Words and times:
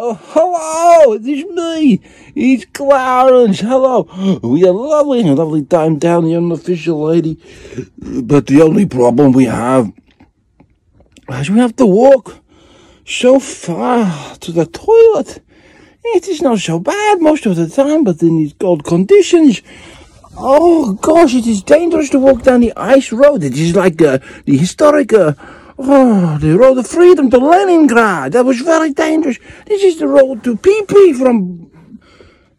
Oh, 0.00 0.14
hello, 0.14 1.14
it 1.14 1.26
is 1.26 1.44
me. 1.46 2.00
It's 2.36 2.64
Clarence. 2.66 3.58
Hello. 3.58 4.06
We 4.44 4.60
had 4.60 4.68
a 4.68 4.72
lovely, 4.72 5.24
lovely 5.24 5.64
time 5.64 5.98
down 5.98 6.26
here 6.26 6.38
on 6.38 6.50
the 6.50 6.94
Lady. 6.94 7.36
But 7.98 8.46
the 8.46 8.62
only 8.62 8.86
problem 8.86 9.32
we 9.32 9.46
have 9.46 9.92
is 11.30 11.50
we 11.50 11.58
have 11.58 11.74
to 11.74 11.86
walk 11.86 12.36
so 13.04 13.40
far 13.40 14.36
to 14.36 14.52
the 14.52 14.66
toilet. 14.66 15.42
It 16.04 16.28
is 16.28 16.42
not 16.42 16.60
so 16.60 16.78
bad 16.78 17.20
most 17.20 17.44
of 17.46 17.56
the 17.56 17.68
time, 17.68 18.04
but 18.04 18.22
in 18.22 18.36
these 18.36 18.52
cold 18.52 18.84
conditions, 18.84 19.62
oh 20.36 20.92
gosh, 20.92 21.34
it 21.34 21.48
is 21.48 21.64
dangerous 21.64 22.10
to 22.10 22.20
walk 22.20 22.44
down 22.44 22.60
the 22.60 22.72
ice 22.76 23.10
road. 23.10 23.42
It 23.42 23.58
is 23.58 23.74
like 23.74 24.00
uh, 24.00 24.20
the 24.44 24.56
historic, 24.56 25.12
uh, 25.12 25.32
oh, 25.78 26.38
the 26.38 26.58
road 26.58 26.78
of 26.78 26.86
freedom 26.86 27.30
to 27.30 27.38
Leningrad. 27.38 28.32
That 28.32 28.44
was 28.44 28.60
very 28.60 28.92
dangerous. 28.92 29.38
This 29.66 29.82
is 29.82 29.98
the 29.98 30.08
road 30.08 30.44
to 30.44 30.56
PP 30.56 31.16
from 31.16 31.70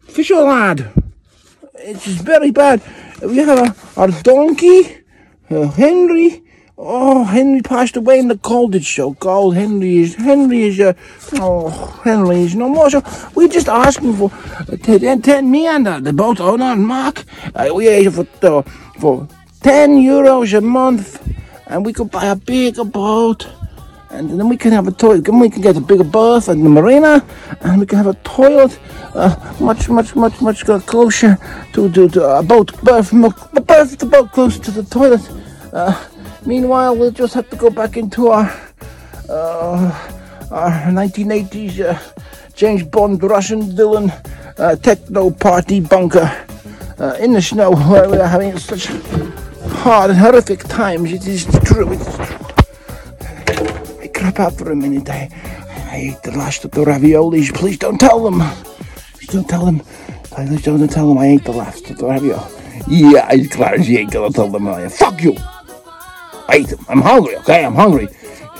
Fisherland. 0.00 0.88
It 1.74 2.06
is 2.06 2.16
very 2.16 2.50
bad. 2.50 2.82
We 3.22 3.38
have 3.38 3.58
a, 3.58 4.00
our 4.00 4.08
donkey, 4.08 4.98
uh, 5.50 5.68
Henry. 5.68 6.42
Oh, 6.76 7.24
Henry 7.24 7.60
passed 7.60 7.96
away 7.96 8.18
in 8.18 8.28
the 8.28 8.38
cold. 8.38 8.74
It's 8.74 8.88
so 8.88 9.12
cold. 9.14 9.54
Henry 9.54 9.98
is 9.98 10.14
Henry 10.14 10.62
is 10.62 10.80
uh, 10.80 10.94
oh 11.34 11.68
Henry 12.02 12.40
is 12.40 12.54
no 12.54 12.70
more. 12.70 12.88
So 12.88 13.02
we 13.34 13.48
just 13.48 13.68
asking 13.68 14.16
for 14.16 14.32
uh, 14.32 14.76
ten, 14.76 15.20
ten 15.20 15.50
me 15.50 15.66
and 15.66 15.86
uh, 15.86 16.00
the 16.00 16.14
boat 16.14 16.40
owner 16.40 16.74
Mark. 16.76 17.24
Uh, 17.54 17.68
we 17.74 17.86
ask 18.06 18.16
for 18.16 18.26
uh, 18.42 18.62
for 18.98 19.28
ten 19.60 19.96
euros 19.96 20.56
a 20.56 20.62
month, 20.62 21.20
and 21.70 21.86
we 21.86 21.92
could 21.92 22.10
buy 22.10 22.26
a 22.26 22.36
bigger 22.36 22.84
boat. 22.84 23.48
And 24.10 24.28
then 24.28 24.48
we 24.48 24.56
can 24.56 24.72
have 24.72 24.88
a 24.88 24.92
toilet. 24.92 25.24
Then 25.24 25.38
we 25.38 25.48
can 25.48 25.62
get 25.62 25.76
a 25.76 25.80
bigger 25.80 26.04
berth 26.04 26.48
in 26.48 26.64
the 26.64 26.68
marina, 26.68 27.24
and 27.60 27.80
we 27.80 27.86
can 27.86 27.96
have 27.96 28.08
a 28.08 28.18
toilet, 28.24 28.78
uh, 29.14 29.54
much, 29.60 29.88
much, 29.88 30.16
much, 30.16 30.42
much 30.42 30.64
closer 30.86 31.38
to 31.72 31.88
to, 31.92 32.08
to 32.08 32.24
a 32.38 32.42
boat 32.42 32.68
berth, 32.82 33.10
the 33.10 33.64
berth, 33.64 33.96
the 33.98 34.06
boat 34.06 34.32
closer 34.32 34.58
to 34.60 34.70
the 34.72 34.82
toilet. 34.82 35.22
Uh, 35.72 35.94
Meanwhile, 36.46 36.96
we'll 36.96 37.10
just 37.10 37.34
have 37.34 37.50
to 37.50 37.56
go 37.56 37.68
back 37.68 37.96
into 37.98 38.28
our 38.28 38.50
uh, 39.28 39.92
our 40.50 40.70
1980s 40.90 41.80
uh, 41.80 41.98
James 42.54 42.82
Bond 42.82 43.22
Russian 43.22 43.76
villain 43.76 44.10
uh, 44.56 44.76
techno 44.76 45.30
party 45.30 45.80
bunker 45.80 46.46
uh, 46.98 47.16
in 47.20 47.34
the 47.34 47.42
snow 47.42 47.72
where 47.72 48.08
we 48.08 48.16
are 48.16 48.26
having 48.26 48.58
such 48.58 48.86
hard 49.84 50.10
and 50.10 50.18
horrific 50.18 50.60
times. 50.64 51.12
It 51.12 51.26
is 51.26 51.44
I 51.70 51.76
crap 54.12 54.40
out 54.40 54.54
for 54.54 54.72
a 54.72 54.76
minute. 54.76 55.08
I, 55.08 55.28
I 55.90 55.96
ate 55.96 56.22
the 56.24 56.32
last 56.32 56.64
of 56.64 56.72
the 56.72 56.84
raviolis. 56.84 57.54
Please 57.54 57.78
don't 57.78 57.98
tell 57.98 58.24
them. 58.24 58.40
Please 59.14 59.28
don't 59.28 59.48
tell 59.48 59.64
them. 59.64 59.78
Please 60.24 60.62
don't 60.62 60.88
tell 60.88 61.08
them 61.08 61.18
I 61.18 61.26
ate 61.28 61.44
the 61.44 61.52
last 61.52 61.88
of 61.90 61.98
the 61.98 62.06
ravioli. 62.06 62.42
Yeah, 62.88 63.30
Clarence, 63.50 63.86
you 63.86 63.98
ain't 63.98 64.10
gonna 64.10 64.32
tell 64.32 64.48
them. 64.48 64.66
I 64.66 64.88
Fuck 64.88 65.22
you. 65.22 65.36
Wait, 66.48 66.74
I'm 66.88 67.02
hungry, 67.02 67.36
okay? 67.36 67.64
I'm 67.64 67.76
hungry. 67.76 68.08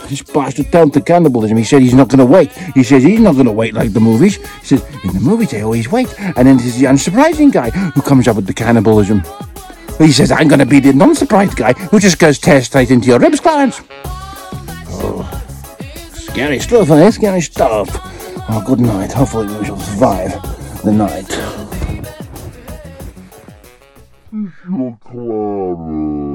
This 0.09 0.23
bastard 0.23 0.71
turned 0.71 0.93
to 0.95 1.01
cannibalism. 1.01 1.57
He 1.57 1.65
said 1.65 1.83
he's 1.83 1.95
not 1.95 2.11
to 2.11 2.25
wait. 2.25 2.53
He 2.75 2.85
says 2.85 3.03
he's 3.03 3.19
not 3.21 3.35
to 3.37 3.51
wait 3.51 3.75
like 3.75 3.93
the 3.93 4.01
movies. 4.01 4.37
He 4.61 4.67
says 4.67 4.85
in 5.03 5.13
the 5.15 5.21
movies 5.21 5.51
they 5.51 5.63
always 5.63 5.91
wait. 5.91 6.15
And 6.21 6.47
then 6.47 6.59
there's 6.59 6.77
the 6.77 6.87
unsurprising 6.87 7.51
guy 7.53 7.71
who 7.71 8.03
comes 8.03 8.29
up 8.29 8.37
with 8.37 8.47
the 8.47 8.55
cannibalism. 8.55 9.23
He 10.01 10.13
says 10.13 10.33
I'm 10.33 10.49
going 10.49 10.61
to 10.61 10.67
be 10.67 10.81
the 10.81 10.95
non-surprised 10.95 11.57
guy 11.57 11.75
who 11.75 12.01
just 12.01 12.19
goes 12.19 12.39
tear 12.39 12.63
straight 12.63 12.91
into 12.91 13.09
your 13.09 13.19
ribs, 13.19 13.39
Clarence. 13.39 13.83
Oh, 13.93 15.23
scary 16.15 16.59
stuff, 16.59 16.91
eh? 16.91 17.11
Scary 17.11 17.43
stuff. 17.43 17.89
Oh, 18.49 18.63
good 18.67 18.81
night. 18.81 19.13
Hopefully 19.13 19.55
we 19.59 19.67
shall 19.67 19.79
survive 19.79 20.33
the 20.83 20.93
night. 20.93 21.29
Clarence. 25.03 26.30